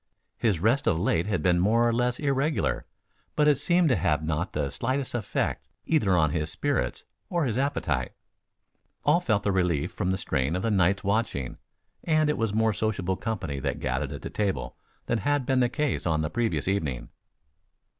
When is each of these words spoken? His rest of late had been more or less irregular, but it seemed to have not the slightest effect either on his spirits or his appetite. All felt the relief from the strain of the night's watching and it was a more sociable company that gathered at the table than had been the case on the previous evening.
His 0.39 0.59
rest 0.59 0.87
of 0.87 0.97
late 0.97 1.27
had 1.27 1.43
been 1.43 1.59
more 1.59 1.87
or 1.87 1.93
less 1.93 2.17
irregular, 2.17 2.87
but 3.35 3.47
it 3.47 3.59
seemed 3.59 3.87
to 3.89 3.95
have 3.95 4.23
not 4.23 4.53
the 4.53 4.71
slightest 4.71 5.13
effect 5.13 5.67
either 5.85 6.17
on 6.17 6.31
his 6.31 6.49
spirits 6.49 7.03
or 7.29 7.45
his 7.45 7.55
appetite. 7.55 8.13
All 9.05 9.19
felt 9.19 9.43
the 9.43 9.51
relief 9.51 9.91
from 9.91 10.09
the 10.09 10.17
strain 10.17 10.55
of 10.55 10.63
the 10.63 10.71
night's 10.71 11.03
watching 11.03 11.57
and 12.03 12.31
it 12.31 12.37
was 12.39 12.51
a 12.51 12.55
more 12.55 12.73
sociable 12.73 13.15
company 13.15 13.59
that 13.59 13.79
gathered 13.79 14.11
at 14.11 14.23
the 14.23 14.31
table 14.31 14.75
than 15.05 15.19
had 15.19 15.45
been 15.45 15.59
the 15.59 15.69
case 15.69 16.07
on 16.07 16.23
the 16.23 16.31
previous 16.31 16.67
evening. 16.67 17.09